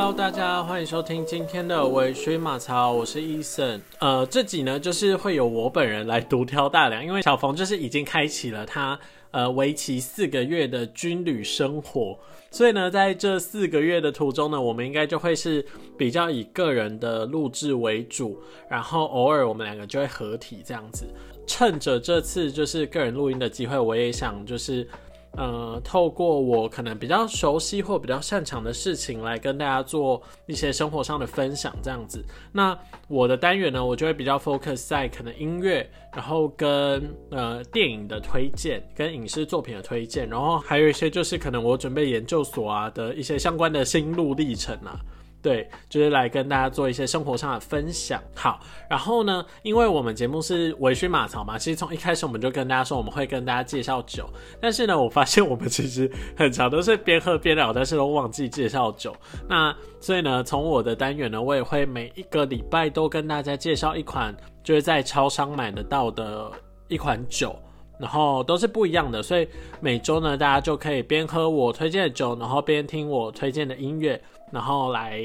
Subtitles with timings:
[0.00, 3.82] Hello，大家欢迎收听今天的微醺马槽，我是 Eason。
[3.98, 8.98] 呃，这集呢就是会有我本人来独挑大梁，因为小冯就是已经开启了他
[9.30, 12.18] 呃为期四个月的军旅生活，
[12.50, 15.62] 所以呢在这四个月的途中呢，我们应该就会是
[15.98, 18.40] 比较以个人的录制为主，
[18.70, 21.04] 然后偶尔我们两个就会合体这样子。
[21.46, 24.88] 趁着这次就是个人录音的机会，我也想就是。
[25.32, 32.24] 呃，透过我可能比较熟悉或比较擅长的事情来跟大家做一些生活上的分享，这样子。
[32.52, 32.76] 那
[33.06, 44.98] 我的单元呢，我就会比较 focus 在可能音乐，然后跟呃电影的推荐，跟影视作品的推荐，然后还有一些就是可能我准备研究所啊的一些相关的心路历程啊。
[45.42, 48.22] 对，就是来跟大家做一些生活上的分享。
[48.34, 54.28] 好，然后呢，因为我们节目是微醺马槽嘛，其实从一开始我们就跟大家说我们会跟大家介绍酒，
[54.60, 59.16] 但是呢，我发现我们其实很长都是边喝边聊，但是都忘记介绍酒。
[59.48, 66.52] 那所以呢，从我的单元呢，我也会每一个礼拜都跟大家介绍一款就是在超商买得到的
[66.88, 67.56] 一款酒，
[67.98, 69.48] 然后都是不一样的，所以
[69.80, 74.20] 每周呢，大家就可以边喝我推荐的酒，然后边听我推荐的音乐。
[74.50, 75.20] 然后来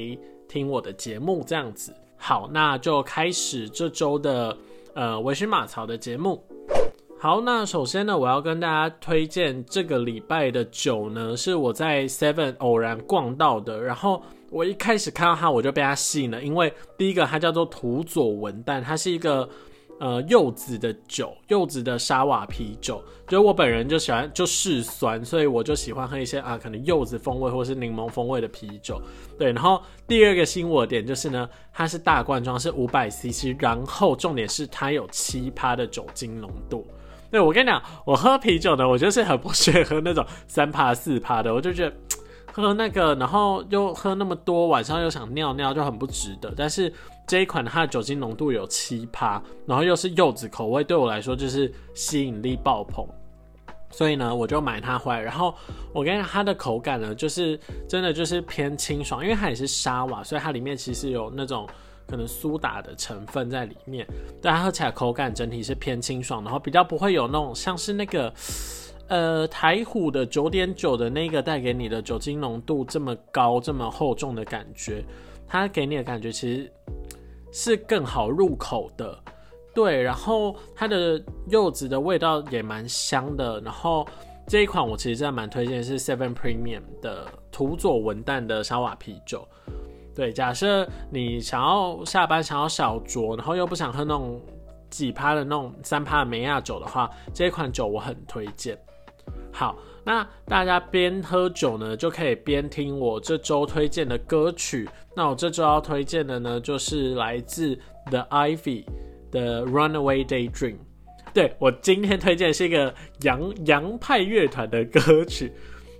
[0.47, 4.57] 听我的节目，这样子好，那就开始这周的
[4.93, 6.43] 呃维醺马槽的节目。
[7.19, 13.81] 好，那首先呢，我要跟大家推荐这个礼拜的酒呢，是我在 Seven 偶然逛到的。
[13.81, 19.47] 然后我一开始看到它，我就被它吸引了，因为第一个它叫做土佐文旦，它是一个。
[19.97, 29.01] 呃，柚子的酒，柚子的沙瓦啤酒，就我本人就喜欢就嗜酸，所以我就喜欢喝一些啊，可能柚子风味或是柠檬风味的啤酒。
[29.39, 36.85] 对，然后第二个吸引我的点就是呢，它是大罐装，是五百 CC，然后重点是它有七趴的酒精浓度。
[37.31, 41.95] 对我跟你讲，我喝啤酒呢，我就是很不适合喝那种三趴四趴的，我就觉得。
[42.55, 46.53] 喝那个，然后又喝那么多，晚上又想尿尿，就很不值得。
[46.55, 46.89] 但是
[47.27, 53.05] 这一款它的酒精浓度有七趴，然后又是柚子口味，对我来说就是吸引力爆棚。
[53.91, 55.19] 所以呢，我就买它回来。
[55.19, 55.53] 然后
[55.93, 61.67] 我跟，它的口感呢，就是真的就是偏清爽，因为它也是沙瓦，所以它里面其实有那种
[62.07, 64.07] 可能苏打的成分在里面。
[64.41, 68.33] 但它喝起来口感整体是偏清爽，然后比较不会有那种像是那个。
[69.07, 75.03] 呃，台虎的九点九的那个带给你的酒精浓度这么高、这么厚重的感觉，
[75.47, 76.73] 它给你的感觉其实
[77.51, 79.17] 是更好入口的。
[79.75, 83.61] 对，然后它的柚子的味道也蛮香的。
[83.61, 84.07] 然后
[84.47, 89.47] 这一款我其实真的蛮推荐，是 Seven Premium 的土佐文旦的沙瓦啤酒。
[90.15, 94.41] 对，假设你想要下班想要小酌，然后又不想喝那种
[94.89, 98.75] 几趴的那种三趴的梅亚酒的话，这一款酒我很推荐。
[99.55, 104.85] 好，那大家边喝酒呢，就可以边听我这周推荐的歌曲。
[105.15, 107.73] 那我这周要推荐的呢，就是来自
[108.11, 108.83] The Ivy
[109.31, 110.75] 的 Runaway Daydream。
[111.33, 115.53] 对我今天推荐是一个洋洋派乐团的歌曲。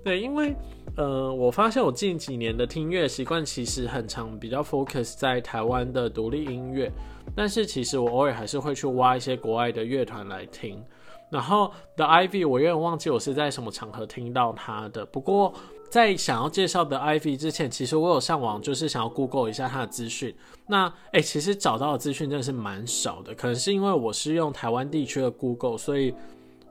[0.03, 0.53] 对，因为
[0.97, 6.91] 呃，我发现我近几年的听乐习惯其实很常，比较 focus 在台湾的独立音乐，
[7.33, 10.83] 但是其实我偶尔还是会去挖一些国外的乐团来听。
[11.35, 15.05] 然后 The Ivy，我有点忘记我是在什么场合听到他的。
[15.05, 15.53] 不过
[15.89, 20.33] 在想要介绍 The Ivy 之前，其实我有上网，就是想要 Google 一下他的资讯。
[20.67, 23.35] 那诶，其实找到的资讯真的是蛮少的。
[23.35, 26.15] 可能是因为我是用台湾地区的 Google，所以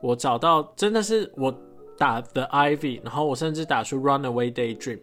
[0.01, 1.53] 我找到真的是我
[1.95, 4.99] 打 The Ivy，然后我甚至打出 Runaway Daydream，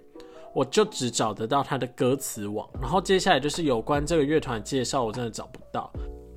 [0.52, 2.68] 我就只找得到他的歌词网。
[2.80, 5.88] 然后接下来就是有关这个乐团介绍，我真的找不到。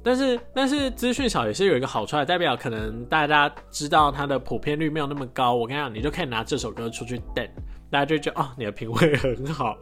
[0.06, 5.56] 但是，但是资讯少也是有一个好处，代表可能大家知道它的普遍率没有那么高。
[5.56, 7.44] 我跟你讲，你就可以拿这首歌出去等，
[7.90, 9.76] 大家就觉得哦，你的品味很好。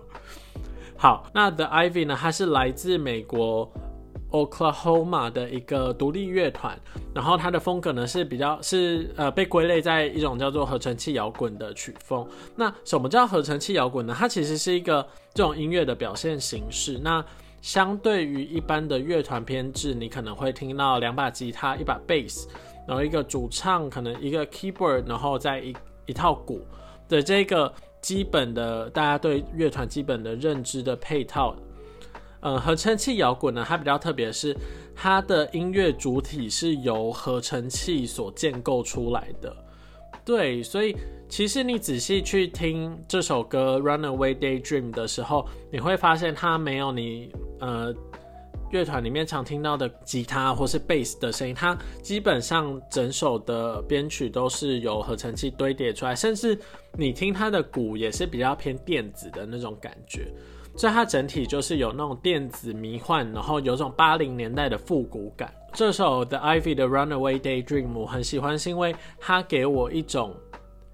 [0.95, 2.17] 好，那 The Ivy 呢？
[2.17, 3.69] 它是来自美国
[4.31, 6.79] Oklahoma 的一个独立乐团，
[7.13, 12.25] 然后它的风格呢是比较是呃被归类在一种叫做合成器摇滚的曲风。
[12.55, 14.15] 那什么叫合成器摇滚呢？
[14.17, 16.97] 它其实是一个这种音乐的表现形式。
[17.03, 17.23] 那
[17.63, 22.45] 相对于一般的乐团编制，你可能会听到两把吉他、一把 bass，
[22.85, 25.73] 然后一个主唱，可能一个 keyboard，然后再一
[26.05, 26.59] 一套鼓
[27.07, 31.55] 的这个基本的大家对乐团基本的认知的配套。
[32.41, 34.53] 呃，合成器摇滚呢，它比较特别的是，
[34.93, 39.55] 它的音乐主体是由合成器所建构出来的。
[40.25, 40.95] 对，所以。
[41.29, 47.91] 其实你仔细去听这首歌《Runaway Daydream》的时候，你会发现它没有你呃
[48.69, 56.55] 乐团里面常听到的吉他或是贝斯的声音，它基本上整首的编曲都是由合成器堆叠出来，甚至
[56.99, 60.27] 你听它的鼓也是比较偏电子的那种感觉。
[60.75, 65.51] 所以它整体就是有那种电子迷幻，然后有种八零年代的复古感。
[65.73, 70.35] 这首 The Ivy 的 Runaway Daydream 我很喜欢，是因为它给我一种。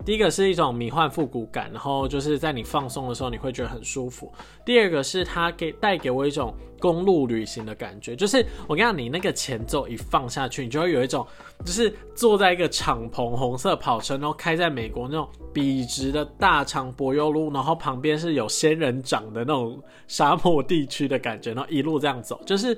[0.05, 4.31] 第一个是一种迷幻复古感，然后就是在你放松的时候，你会觉得很舒服。
[4.63, 11.27] 第二个是它给带给我一种公路旅行的感觉，就是我跟你讲，你那个前奏一放下去，你就会有一种
[11.65, 22.75] 就是坐在一个敞篷红色跑车，然后开在美国那种笔直的大长柏油路，然后旁边是有仙人掌的那种沙漠地区的感觉，然后一路这样走，就是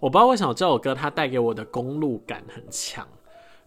[0.00, 3.06] 我不知道为什么这首歌它带给我的公路感很强，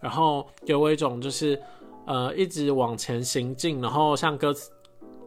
[0.00, 1.60] 然后给我一种就是。
[2.06, 4.72] 呃，一直往前行进，然后像歌词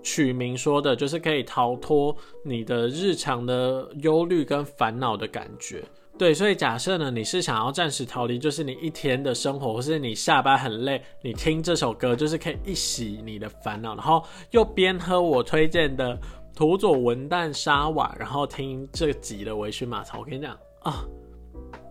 [0.01, 2.13] 曲名说的，就是可以逃脱
[2.44, 5.81] 你的日常的忧虑跟烦恼的感觉。
[6.17, 14.21] 对，所以假设呢，你是想要暂时逃离，就是你一天的生活，或是你下班很累，你听这首歌就是可以一洗你的烦恼，然后
[14.51, 16.19] 又边喝我推荐的
[16.53, 20.19] 土佐文旦沙瓦，然后听这集的微醺马槽。
[20.19, 21.06] 我跟你讲啊。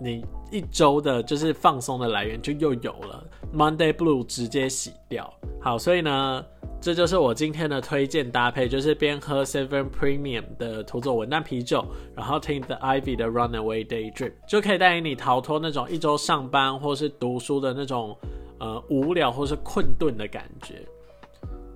[0.01, 3.25] 你一周的就是放松的来源就又有了
[3.55, 5.33] ，Monday Blue 直接洗掉。
[5.61, 6.45] 好，所以呢，
[6.81, 11.85] 这就是我今天的推荐搭配，就是边喝 Seven Premium 的土佐文旦啤酒，
[12.17, 18.19] 然后听 The Ivy 的 Runaway Daydream，就可以带领你逃脱那种一周上班或是读书的那种
[18.59, 20.85] 呃无聊或是困顿的感觉。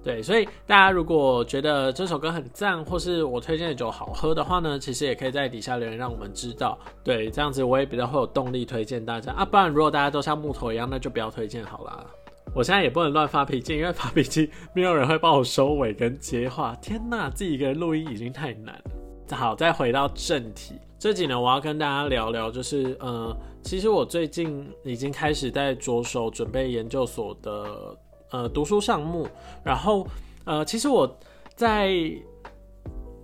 [0.07, 6.79] 对，所以大家如果觉得这首歌很赞，或是我推荐的酒好喝的话呢，其实也可以在底下留言让我们知道。
[7.03, 9.45] 对，这样子我也比较会有动力推荐大家啊。
[9.45, 12.07] 不然如果大家都像木头一样，那就不要推荐好啦。
[12.55, 16.73] 我现在也不能乱发脾气，因为发脾气没有人会帮我收尾跟接话。
[16.81, 19.37] 天呐，自己一个人录音已经太难了。
[19.37, 27.99] 好，再回到正题，这集呢我要跟大家聊聊，就是呃，其实我最近已经开始在着手准备研究所的。
[28.31, 29.29] 呃，读书项目，
[29.63, 30.07] 然后
[30.45, 31.19] 呃，其实我
[31.55, 31.93] 在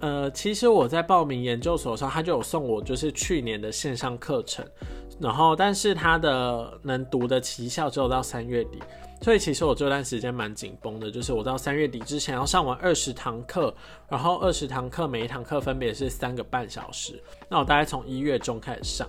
[0.01, 4.65] 呃，其实我在报名研究所上，他就有送我就是去年的线上课程，
[5.21, 8.81] 然后但是他的能读的期效只有到三月底，
[9.21, 13.73] 所以其实我这段时间蛮紧绷的，就是我到三月底之前要上完二十堂课，
[14.09, 19.09] 然后二十堂课每一堂课分别是三个半小时，那我大概从一月中开始上。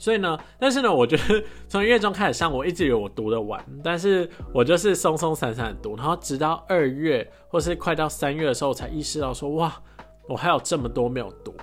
[0.00, 9.70] 所以呢，但是呢，我觉得从一月中开始上，我一直以为我读得完，但是我就是松松散散读，然后直到二月或是快到三月的时候，才意识到说，哇，
[10.26, 11.54] 我还有这么多没有读。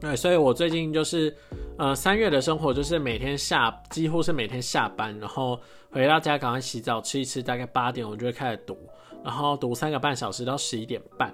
[0.00, 1.32] 对，所以我最近就是，
[1.76, 5.60] 呃，三月的生活就是每天下，几乎是每天下班，然后
[5.90, 8.76] 回到家赶快洗澡吃一吃，大概八点我就会开始读，
[9.22, 11.32] 然后读三个半小时到十一点半。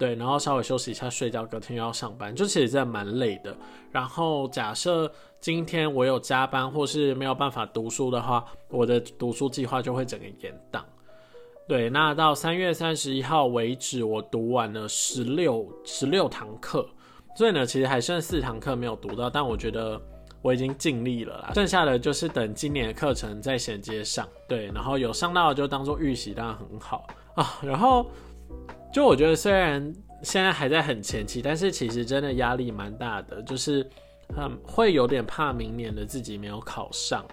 [0.00, 3.54] 对，然后稍微休息一下，睡觉，隔天又要上班，就其实真的蛮累的。
[3.92, 10.82] 然后假设今天我有加班或是没有办法读书的话，我的读书计划就会整个延档。
[11.68, 16.88] 对，那到三月三十一号为止，我读完了十六十六堂课，
[17.36, 20.00] 所以呢，其实还剩四堂课没有读到，但我觉得
[20.40, 21.52] 我已经尽力了啦。
[21.54, 24.26] 剩下的就是等今年的课程再衔接上。
[24.48, 27.58] 对，然后有上到的就当做预习，当然很好啊。
[27.62, 28.06] 然后。
[28.92, 29.92] 就我觉得，虽然
[30.22, 33.88] 现在还在很前期，但是其实真的压力蛮大的，就是
[34.36, 37.24] 嗯，会有点怕明年的自己没有考上，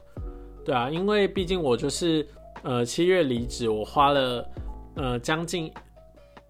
[0.64, 2.28] 对啊，因为毕竟我就是
[2.64, 4.50] 呃七月离职，我花了
[4.96, 5.72] 呃将近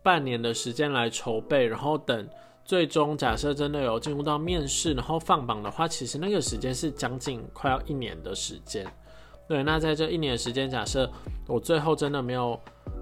[0.04, 2.28] 半年的时间来筹备，然后等
[2.64, 8.86] 最终假设真的有进入到面试，然后放榜的话，其实那个时间是将近快要一年的时间，
[9.48, 11.10] 对，那在这一年时间，假设
[11.48, 12.60] 我最后真的没有。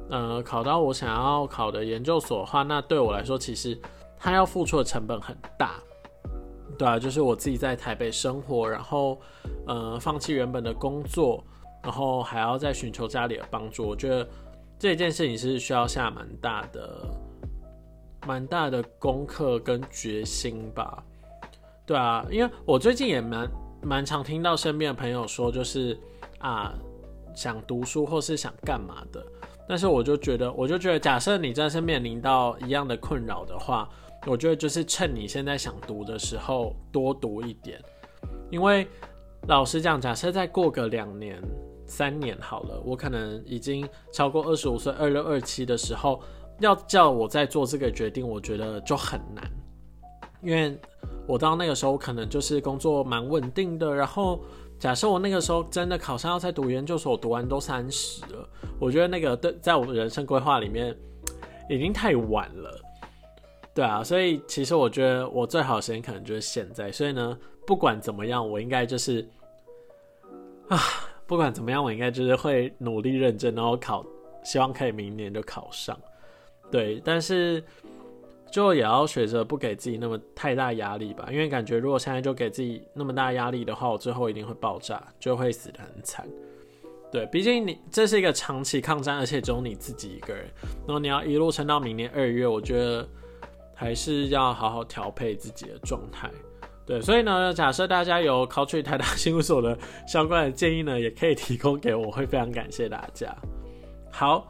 [0.08, 3.76] 呃，考到我想要考的研究所的话，那对我来说，其实
[4.20, 5.80] 他要付出的成本很大，
[6.78, 9.20] 对啊，就是我自己在台北生活，然后
[9.66, 11.44] 呃，放弃原本的工作，
[11.82, 14.30] 然后还要再寻求家里的帮助，我觉得
[14.78, 17.10] 这件事情是需要下蛮大的、
[18.28, 21.04] 蛮大的功课跟决心吧，
[21.84, 23.50] 对啊，因为我最近也蛮
[23.82, 25.98] 蛮常听到身边的朋友说，就是
[26.46, 26.72] 啊，
[27.34, 29.26] 想读书或是想干嘛的。
[29.68, 33.90] 但是我就觉得，我就觉得，假设你真是面临到一样的困扰的话，
[34.28, 37.82] 我觉得就是趁你现在想读的时候多读一点，
[38.52, 38.88] 因为
[39.48, 41.42] 老实讲，假设再过个两年、
[41.88, 46.22] 三年好了，我可能已经超过二十五岁、二六、二七的时候，
[46.60, 49.44] 要叫我再做这个决定，我觉得就很难，
[50.44, 50.80] 因为
[51.28, 54.40] 我到那个时候可能就是工作蛮稳定的，然后。
[54.78, 58.48] 假设我那个时候真的考上要再读研究所，读完都三十了，
[58.80, 60.96] 我觉得那个对，在我人生规划里面
[61.70, 62.80] 已经太晚了，
[63.74, 69.28] 对啊，所以其实我觉得我最好的时间可能就是现在，所以呢，不管怎么样，我应该就是
[70.68, 70.78] 啊，
[71.26, 74.06] 不管怎么样，我应该就是会努力认真，然后考，
[74.44, 75.98] 希望可以明年就考上，
[76.70, 77.64] 对，但是。
[78.56, 86.26] 就也要学着不给自己那么太大压力吧，因为感觉如果现在就给自己那么大压力的话，我最后一定会爆炸，就会死得很惨。
[87.12, 90.46] 对，毕竟你这是一个长期抗战，而且只有你自己一个人，
[90.88, 93.06] 然后你要一路撑到明年二月，我觉得
[93.74, 96.32] 还是要好好调配自己的状态。
[96.86, 103.36] 对，所以呢，假设大家有考取台大新闻所的相关的建议呢，也可以提供给我，会非常感谢大家。
[104.10, 104.48] 好，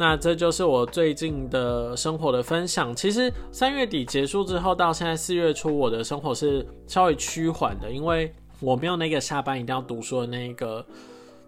[0.00, 2.96] 那这就是我最近的生活的分享。
[2.96, 10.82] 其实三月底结束之后，到现在四月初，我的生活是稍微趋缓的，因为我没有那个下班一定要读书的那个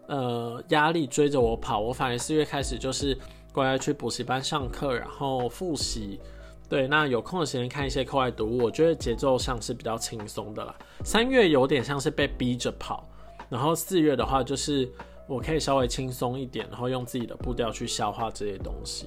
[0.07, 1.81] 呃压力追着我跑。
[1.81, 3.15] 我反而四月开始就是
[3.55, 6.21] 乖乖去补习班上课，然后复习。
[6.69, 10.75] 对，那有空的时间看一些课外读物，我觉得节奏上是比较轻松的啦。
[11.03, 13.09] 三月有点像是被逼着跑，
[13.49, 14.87] 然后四月的话就是
[15.33, 19.07] 我可以稍微轻松一点，然后用自己的步调去消化这些东西。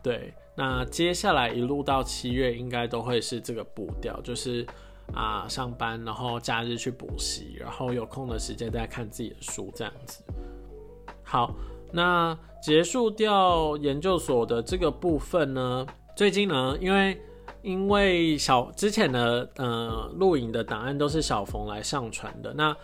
[0.00, 4.64] 对，那接下来一路到七月应该都会是这个步调，就是
[5.12, 10.22] 啊上班，然后假日去补习，然后有空的时间再看自己的书这样子。
[11.24, 11.54] 好，
[11.92, 15.84] 那结束掉研究所的这个部分呢？
[16.16, 17.20] 最近呢，因为
[17.62, 22.76] 因为小之前的呃录影的档案都是小冯来上传的，那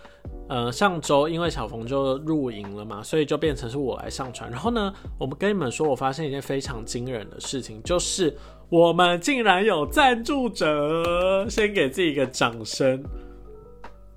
[0.49, 4.51] 呃上周因为小冯就入营了嘛，所以就变成是我来上传。
[4.51, 8.37] 然后呢，我们跟你们说，我发现一件非常惊人的事情，就是
[8.69, 13.03] 我们竟然有赞助者，先给自己一个掌声。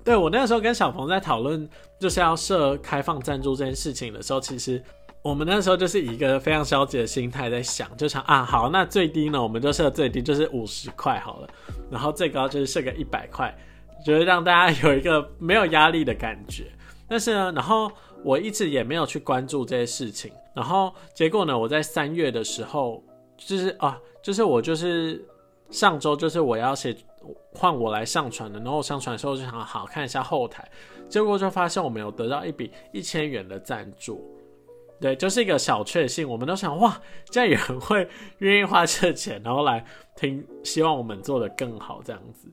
[0.04, 4.82] 对我那个时候跟小冯在讨论就是要设开放赞助这件事情的时候，其实。
[5.22, 11.48] 我们那时候就是以一个非常消极的心态在想，就想啊，好，那最低呢，我们就设最低就是五十块好了，
[11.88, 13.56] 然后最高就是设个一百块，
[14.04, 16.64] 觉得让大家有一个没有压力的感觉。
[17.06, 17.88] 但是呢，然后
[18.24, 23.00] 我一直也没有去关注这些事情，然后结果呢，我在三月的时候，
[23.36, 25.24] 就是啊，就是我就是
[25.70, 26.96] 上周就是我要写
[27.54, 30.68] 换我来上传的，然后上传的时候就想好看一下后台，
[31.08, 34.20] 结果就发现我没有得到一笔一千元的赞助。
[35.02, 36.26] 对，就是一个小确幸。
[36.26, 42.48] 我们都想，哇，这样有人会愿意花这钱，然后来听，希望我们做的更好，这样子。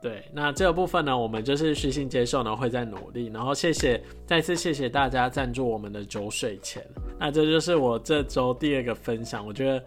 [0.00, 3.26] 对，那这个部分呢，我们就是虚心接受，然后会再努力。
[3.34, 6.80] 然后谢谢，再次谢谢大家赞助我们的酒水钱。
[7.18, 9.44] 那这就是我这周第二个分享。
[9.44, 9.84] 我觉得，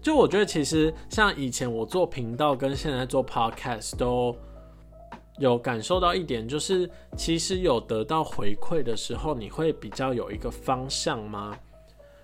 [0.00, 4.34] 就我觉得其实像以前我做频道跟现在做 podcast 都。
[5.38, 11.56] 有感受到一点，就是其实有得到回馈的时候，你会比较有一个方向吗？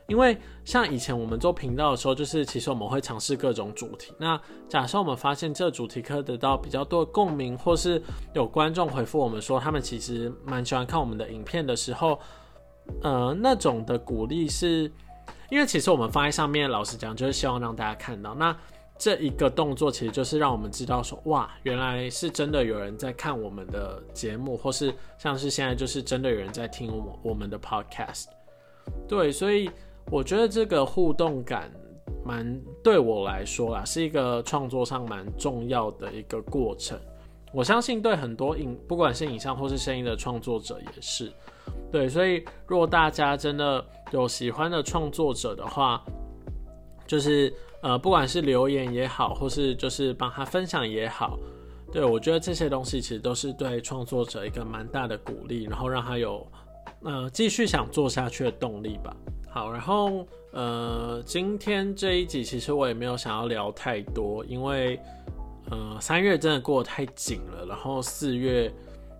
[0.09, 4.13] 因为像以前我们做频道的时候，就是其实我们会尝试各种主题。
[4.19, 4.39] 那
[4.69, 8.03] 假设我们发现这主题可以得到比较多的共鸣，或是
[8.35, 12.19] 有观众回复我们说他们其实蛮喜欢看我们的影片的时候，
[13.03, 14.91] 呃，那种的鼓励是，
[15.51, 18.55] 因为其实我们放在上面，老实讲就是希望让大家看到那。
[18.99, 28.27] 这一个动作其实就是让我们知道说，哇，原来是真的有人在看我们的节目，或是像是现在就是真的有人在听我我们的 podcast。
[29.09, 29.69] 对，所以
[30.09, 31.69] 我觉得这个互动感
[32.25, 36.97] 蛮对我来说啦，是一个创作上蛮重要的一个过程。
[37.53, 41.33] 我相信对很多影不管是影像或是声音的创作者也是。
[41.91, 46.05] 对，所以如果大家真的有喜欢的创作者的话，
[47.05, 47.53] 就是。
[47.83, 51.37] 呃，不管是留言也好，或是就是帮他分享也好，
[51.93, 56.47] 对我觉得这些东西其实都是对创作者一个蛮大的鼓励，然后让他有
[57.03, 59.15] 呃继续想做下去的动力吧。
[59.51, 64.99] 好，然后呃，今天这一集其实我也没有想要聊太多，因为
[65.69, 68.73] 呃三月真的过得太紧了，然后四月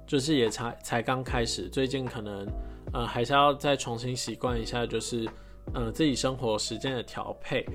[0.07, 2.47] 就是也才才刚开始，最近可能
[2.93, 5.29] 呃还是要再重新习惯一下，就是
[5.75, 7.67] 呃自己生活时间的调配。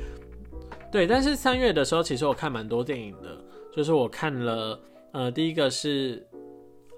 [0.90, 3.38] 对，但是三月的时候，其实我看蛮多电影的，
[3.74, 4.80] 就是我看了，
[5.12, 6.26] 呃，第一个是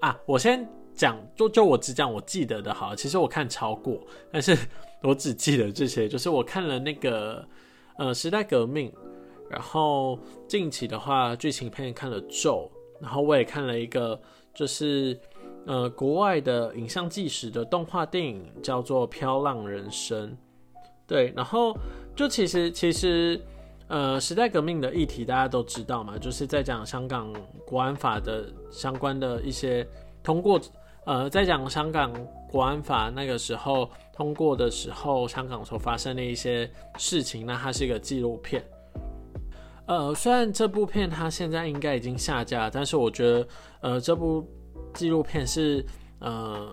[0.00, 4.00] 啊，我先讲，就就我只讲我记得的，好，其实我看超过，
[4.32, 4.56] 但是
[5.02, 7.44] 我只记得这些，就是我看了那个
[7.98, 8.92] 呃时代革命，
[9.50, 14.18] 然后近期的话剧情片看了咒，然后我也看了一个
[14.54, 15.18] 就是
[15.66, 20.28] 呃国外的影像纪实的动画电影，叫做《飘浪人生》，
[21.08, 21.76] 对，然后
[22.14, 23.38] 就其实其实。
[23.90, 27.34] 呃，时代革命的议题大家都知道嘛，就是在讲香港
[27.66, 29.84] 国安法的相关的一些
[30.22, 30.60] 通过，
[31.06, 32.12] 呃，在讲香港
[32.48, 38.64] 国安法那个时候通过的时候，香港所发生的一些事情，那它是一个纪录片。
[39.86, 43.48] 呃，虽然这部片它现在应该已经下架，但是我觉得，
[43.80, 44.48] 呃，这部
[44.94, 45.84] 纪录片是，
[46.20, 46.70] 呃，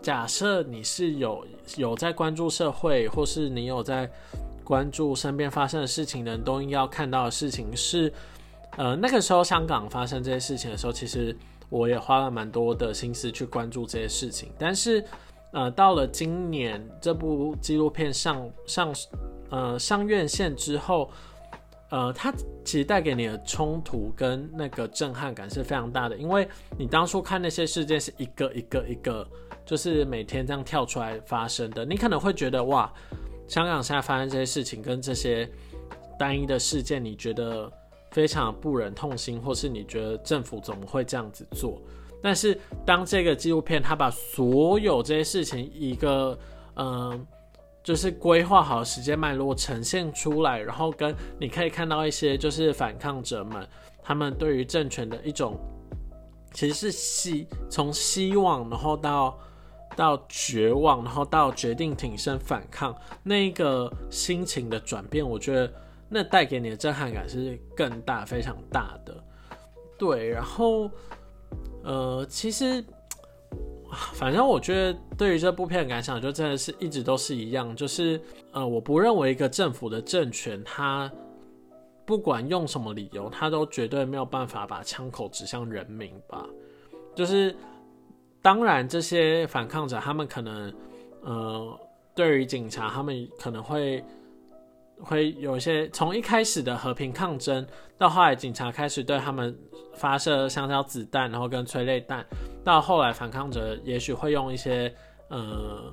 [0.00, 4.10] 假设你是有有在关注社会，或是你有在。
[4.68, 8.12] 关注身边发生的事情的人都应要看到的事情是，
[8.76, 11.34] 呃，那个时候香港发生这些事情的时候，其实
[11.70, 14.52] 我也花了蛮多的心思去关注这些事情。
[14.58, 15.02] 但是，
[15.52, 18.94] 呃，到了今年这部纪录片上上
[19.48, 21.10] 呃上院线之后，
[21.88, 22.30] 呃，它
[22.62, 26.46] 其实带给你的冲突跟那个震撼感是非常大的，因为
[26.76, 29.26] 你当初看那些事件是一个一个一个，
[29.64, 32.92] 就是每天这样跳出来发生的，你可能会觉得哇。
[33.48, 35.50] 香港现在发生这些事情，跟这些
[36.18, 37.72] 单一的事件，你觉得
[38.10, 41.80] 非常不忍痛心，或是你觉得政府怎么会这样子做？
[42.22, 46.38] 但是当这个纪录片它把所有这些事情一个
[46.76, 47.26] 嗯，
[47.82, 53.66] 就是规划好时间脉络呈现出来，然后跟你可以看到一些就是反抗者们
[54.02, 55.58] 他们对于政权的一种
[56.52, 59.38] 其实是希从希望，然后到。
[59.98, 65.72] 到绝望，然后到决定挺身反抗，那个心情的转变，我觉得
[66.08, 69.12] 那带给你的震撼感是更大、非常大的。
[69.98, 70.88] 对，然后
[71.82, 72.84] 呃，其实
[74.12, 78.20] 反正我觉得对于这部片的感想，就真的是一直都是一样，就是
[78.52, 81.10] 呃，我不认为一个政府的政权，它
[82.06, 86.46] 不管用什么理由，它都绝对没有办法把枪口指向人民吧，
[87.16, 87.52] 就是。
[88.40, 90.72] 当然，这些反抗者，他们可能，
[91.22, 91.80] 呃，
[92.14, 94.02] 对于警察，他们可能会
[95.00, 97.66] 会有一些从一开始的和平抗争，
[97.96, 99.56] 到后来警察开始对他们
[99.94, 102.24] 发射香蕉子弹，然后跟催泪弹，
[102.64, 104.92] 到后来反抗者也许会用一些
[105.28, 105.92] 呃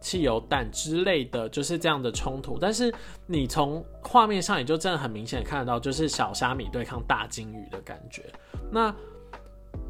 [0.00, 2.58] 汽油弹之类的，就是这样的冲突。
[2.58, 2.92] 但是
[3.26, 8.24] 你从画面上，也就真的很明显看得到，就是小虾米对抗大鲸鱼的感觉。
[8.70, 8.94] 那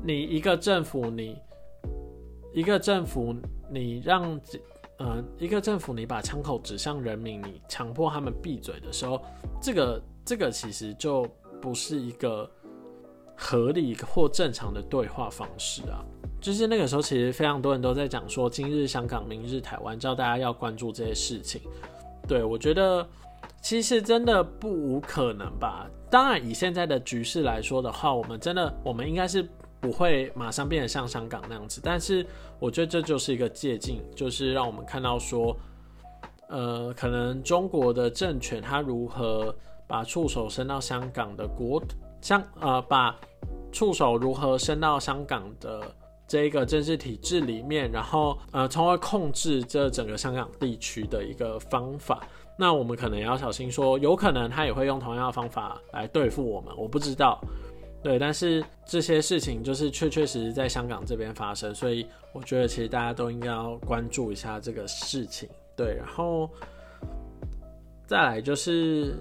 [0.02, 1.38] 你一个政府，你
[2.52, 3.34] 一个政府，
[3.70, 4.40] 你让
[4.98, 9.22] 呃一个政府，你把枪口指向人民，你强迫他们闭嘴的时候，
[9.62, 11.24] 这个这个其实就
[11.60, 12.50] 不是一个
[13.36, 16.04] 合理或正常的对话方式啊。
[16.40, 21.60] 就是那个时候，其实非常多人都在讲说，今日香港，明日台湾，叫大家要关注这些事情。
[22.26, 23.08] 对我觉得，
[23.62, 25.88] 其实真的不无可能吧。
[26.10, 29.48] 当然，以现在的局势来说的话，我们真的，我们应该是。
[29.80, 32.24] 不会马上变得像香港那样子，但是
[32.58, 35.56] 我觉得这就是一个借鉴，就是让我们看到说，
[36.48, 39.54] 呃，可能中国的政权它如何
[39.86, 41.82] 把触手伸到香港的国，
[42.20, 43.16] 香呃，把
[43.72, 45.82] 触手如何伸到香港的
[46.28, 52.20] 这一个政治体制里面，然后呃，从而控制这整个香港地区的一个方法。
[52.58, 57.40] 那我们可能也要小心说，有可能他也会用同样的方法来对付我们，我不知道。
[58.02, 65.48] 对，但是这些事情就是确确实实在香港这边发生，所以我觉得其实大家都应该要关注一下这个事情。
[65.76, 66.48] 对，然后
[68.06, 69.14] 再来就是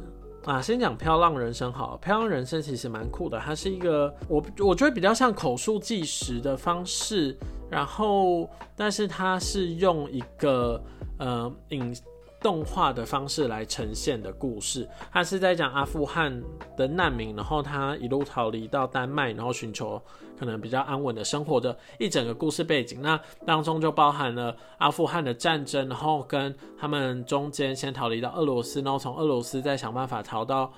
[0.45, 7.37] 啊，先讲《漂浪人生》好，《漂浪人生》其实蛮酷的，它是一个我我觉得比较像口述计时的方式，
[7.69, 10.81] 然后但是它是用一个
[11.17, 11.93] 呃影。
[12.41, 16.41] 动画的方式来呈现的故事，他是在讲阿富汗
[16.77, 20.01] 的难民，然后他一路逃离到丹麦，然后寻求
[20.39, 23.01] 可能比较安稳的生活的一整个故事背景。
[23.01, 30.71] 那当中就包含了阿富汗的战争，然后跟他们中间先逃离到俄罗斯，然后从俄罗斯再想办法逃到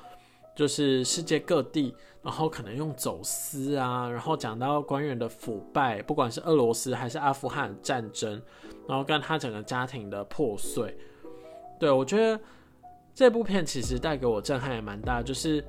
[0.55, 1.93] 就是世界各地，
[2.23, 8.41] 然后可能用走私啊，然后讲到官员的腐败，不管是俄罗斯还是阿富汗战争，
[8.87, 10.97] 然后跟他整个家庭的破碎。
[11.81, 12.39] 对，我觉得
[13.11, 15.65] 这部片其实带给我震撼也蛮大，就是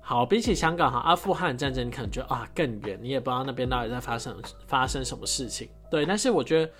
[0.00, 5.68] 好比起香港哈阿富汗战争，你可能觉得啊更远，你也不知道那边到底在发生发生什么事情。
[5.88, 6.72] 对，但是我觉得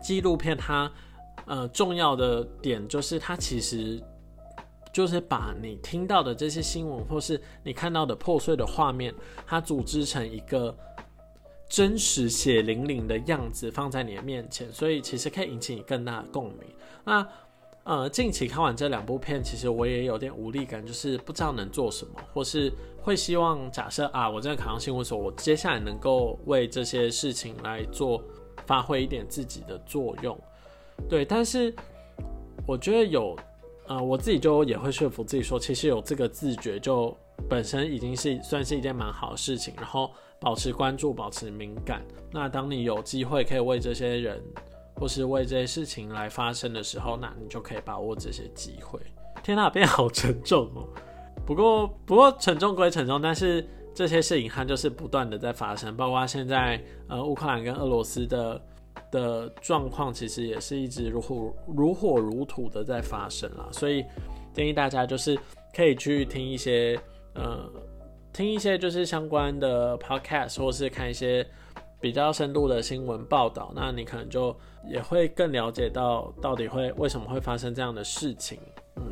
[0.00, 0.90] 纪录片它
[1.44, 4.02] 呃重要的点就是它其实
[4.90, 9.14] 就是把你听到的这些新闻或是你看到的破碎的画面，
[9.46, 10.74] 它组织成一个
[11.68, 16.60] 真实血淋淋的样子放在你的面前，所以其实可以引起你更大的共鸣。
[17.04, 17.26] 那
[17.84, 28.20] 呃，近期看完这两部片，其实我也有点无力感，就是不知道能做什么，或是会希望假设啊，我真的考上新闻所，我接下来能够为这些事情来做
[28.66, 30.36] 发挥一点自己的作用。
[31.08, 31.72] 对，但是
[32.66, 33.36] 我觉得有
[33.86, 37.16] 呃，我自己就也会说服自己说，其实有这个自觉，就
[37.48, 39.74] 本身已经是算是一件蛮好的事情。
[39.76, 42.02] 然后保持关注，保持敏感。
[42.32, 44.42] 那当你有机会可以为这些人。
[44.98, 48.98] 或是为这些事情来发生的时候，那你就可以把握这些机会。
[49.42, 50.88] 天哪，变好沉重哦！
[51.44, 53.62] 不过，不过沉重归沉重，但是
[53.94, 58.58] 这些事情它就是不断的在发生，包括现在呃乌克兰跟俄罗斯的
[59.10, 64.02] 的状况其实也是一直如火如火如荼的在发生啦，所以
[64.54, 65.38] 建议大家就是
[65.74, 66.98] 可以去听一些
[67.36, 67.70] 呃
[68.32, 71.46] 听一些就是相关的 podcast，或是看一些
[72.00, 74.56] 比较深度的新闻报道，那你可能就
[74.88, 78.58] 也会更了解到到底会为什么会发生这样的事情。
[78.96, 79.02] 嗯，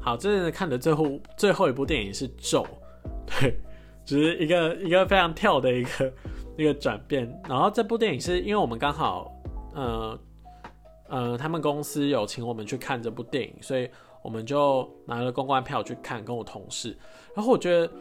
[0.00, 2.62] 好，这次看的最后最后一部电影是《咒》，
[3.40, 3.60] 对，
[4.04, 6.12] 只是一个一个非常跳的一个。
[6.56, 9.28] 一个转变，然后这部电影是因为我们刚好，
[9.74, 10.16] 呃，
[11.08, 13.90] 呃，他们公司有请我们去看这部电影，所以
[14.24, 16.96] 我们就拿了公关票去看，跟我同事。
[17.34, 17.92] 然后我觉得，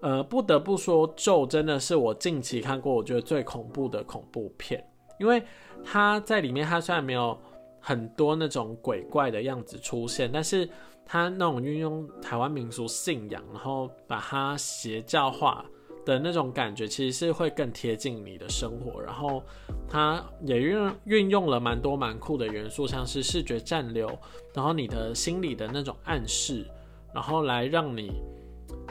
[0.00, 4.82] 呃，不得不说，《咒》真的是我近期看过我觉得最恐怖的恐怖片，
[5.20, 5.42] 因为
[5.84, 7.38] 它在里面，它虽然没有
[7.78, 10.66] 很多那种鬼怪的样子出现，但是
[11.04, 15.64] 它那种运用台湾民俗信仰，然后把它邪教化。
[16.08, 19.42] 的那种感觉其实是会更贴近你的生活，然后
[19.86, 24.08] 它也运运用了蛮多蛮酷的元素，像是视觉暂留，
[24.54, 26.64] 然后你的心里的那种暗示，
[27.12, 28.22] 然后来让你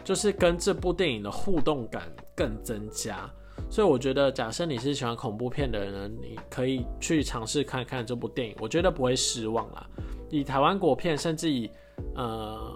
[0.04, 2.04] 就是跟这部电影的互动感
[2.36, 3.28] 更增加。
[3.68, 9.90] 所以我觉得，假设你是喜欢恐怖片的人，你可以去尝试看看这部电影，我觉得不会失望啦。
[10.30, 11.68] 以台湾国片，甚至以
[12.14, 12.76] 呃。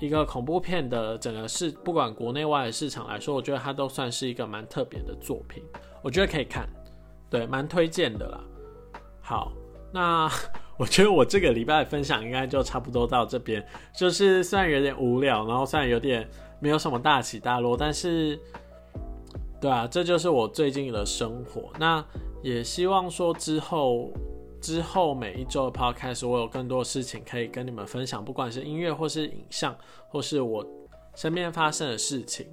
[0.00, 5.62] 一个恐怖片的整个市，不管国内外的市场来说，我觉得它都算是一个蛮特别的作品，
[6.02, 6.68] 我觉得可以看，
[7.30, 8.40] 对，蛮推荐的啦。
[9.20, 9.52] 好，
[9.92, 10.28] 那
[10.76, 13.64] 我觉得我这个礼拜的分享应该就差不多到这边，
[13.96, 16.28] 就是虽然有点无聊，然后虽然有点
[16.60, 18.38] 没有什么大起大落，但是，
[19.60, 21.70] 对啊，这就是我最近的生活。
[21.78, 22.04] 那
[22.42, 24.12] 也希望说之后。
[24.64, 29.76] 之后每一周的 podcast，我有更多事情可以跟你们分享，不管是音乐或是影像，
[30.08, 30.66] 或是我
[31.14, 32.46] 身边发生的事情。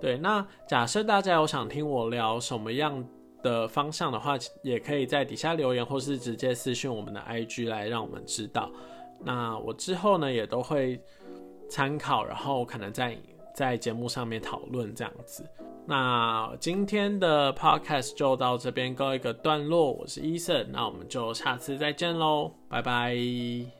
[0.00, 3.04] 对，那假设大家有想听我聊什么样
[3.42, 8.70] 的方向的话，也可以在底下留言，或是直接私讯我们的 IG 来让我们知道。
[9.18, 11.02] 那我之后呢也都会
[11.68, 13.18] 参考，然后可能在
[13.60, 15.44] 在节目上面讨论这样子。
[15.86, 23.79] 那今天的 podcast 就到这边告一个段落，我是 Eason，，那我们就下次再见喽，拜拜。